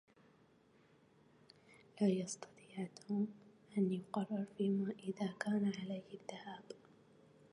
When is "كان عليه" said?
5.39-6.01